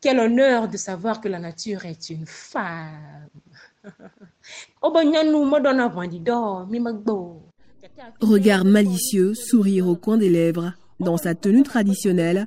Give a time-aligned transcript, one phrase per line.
[0.00, 3.28] Quel honneur de savoir que la nature est une femme.
[8.20, 10.72] Regard malicieux, sourire au coin des lèvres.
[11.00, 12.46] Dans sa tenue traditionnelle,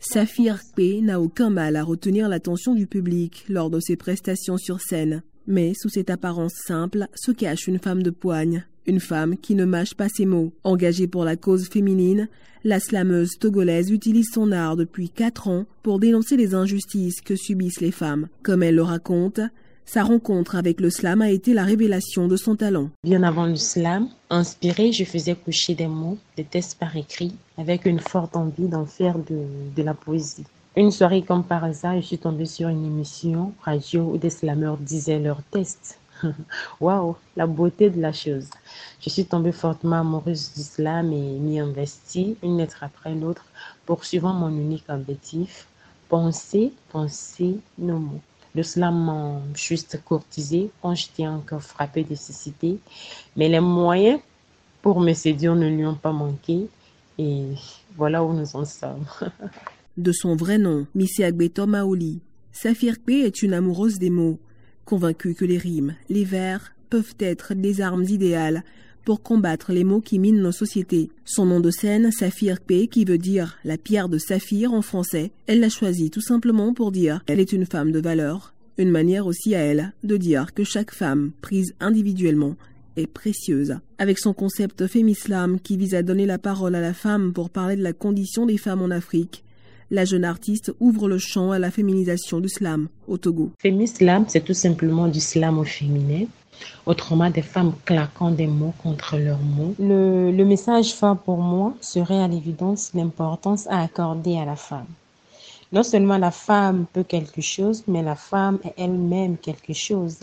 [0.00, 4.80] Saphir P n'a aucun mal à retenir l'attention du public lors de ses prestations sur
[4.80, 5.22] scène.
[5.46, 9.64] Mais sous cette apparence simple se cache une femme de poigne, une femme qui ne
[9.64, 10.52] mâche pas ses mots.
[10.64, 12.28] Engagée pour la cause féminine,
[12.64, 17.80] la slameuse togolaise utilise son art depuis quatre ans pour dénoncer les injustices que subissent
[17.80, 18.28] les femmes.
[18.42, 19.40] Comme elle le raconte,
[19.86, 22.88] sa rencontre avec le slam a été la révélation de son talent.
[23.04, 27.84] Bien avant le slam, inspiré, je faisais coucher des mots, des textes par écrit, avec
[27.84, 29.42] une forte envie d'en faire de,
[29.76, 30.44] de, la poésie.
[30.76, 34.78] Une soirée comme par hasard, je suis tombée sur une émission radio où des slameurs
[34.78, 35.98] disaient leurs textes.
[36.80, 38.48] Waouh, la beauté de la chose.
[39.00, 43.44] Je suis tombée fortement amoureuse du slam et m'y investie une lettre après l'autre,
[43.86, 45.66] poursuivant mon unique objectif,
[46.08, 48.20] penser, penser nos mots.
[48.54, 52.78] Le slam m'a juste courtisé quand j'étais encore frappée de cécité.
[53.36, 54.20] Mais les moyens
[54.80, 56.68] pour me séduire ne lui ont pas manqué.
[57.18, 57.46] Et
[57.96, 59.04] voilà où nous en sommes.
[59.96, 62.20] de son vrai nom, Missy Agbeto Maoli,
[62.52, 64.38] Safir P est une amoureuse des mots,
[64.84, 68.62] convaincue que les rimes, les vers peuvent être des armes idéales
[69.04, 71.10] pour combattre les maux qui minent nos sociétés.
[71.24, 75.30] Son nom de scène, Saphir P, qui veut dire la pierre de saphir en français,
[75.46, 78.54] elle l'a choisi tout simplement pour dire qu'elle est une femme de valeur.
[78.78, 82.56] Une manière aussi à elle de dire que chaque femme, prise individuellement,
[82.96, 83.76] est précieuse.
[83.98, 87.76] Avec son concept Fémislam qui vise à donner la parole à la femme pour parler
[87.76, 89.44] de la condition des femmes en Afrique,
[89.90, 93.50] la jeune artiste ouvre le champ à la féminisation du slam au Togo.
[93.58, 96.26] Fémislam, c'est tout simplement du slam au féminin
[96.86, 99.74] Autrement, des femmes claquant des mots contre leurs mots.
[99.78, 104.86] Le, le message phare pour moi serait à l'évidence l'importance à accorder à la femme.
[105.72, 110.18] Non seulement la femme peut quelque chose, mais la femme est elle-même quelque chose.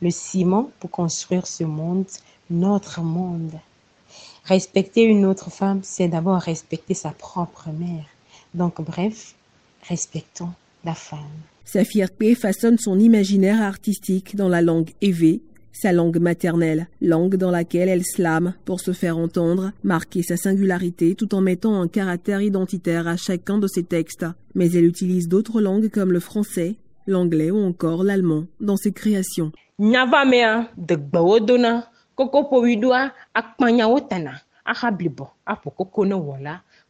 [0.00, 2.06] Le ciment pour construire ce monde,
[2.50, 3.58] notre monde.
[4.44, 8.04] Respecter une autre femme, c'est d'abord respecter sa propre mère.
[8.54, 9.34] Donc bref,
[9.88, 10.50] respectons
[10.84, 11.20] la femme.
[11.64, 15.42] Saphir P façonne son imaginaire artistique dans la langue évée
[15.72, 21.14] sa langue maternelle, langue dans laquelle elle slame pour se faire entendre, marquer sa singularité
[21.14, 24.26] tout en mettant un caractère identitaire à chacun de ses textes.
[24.54, 26.76] Mais elle utilise d'autres langues comme le français,
[27.06, 29.52] l'anglais ou encore l'allemand dans ses créations.